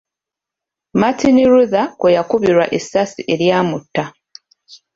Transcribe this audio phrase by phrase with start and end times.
[0.99, 4.03] Martin Luther kwe yakubirwa essasi eryamutta.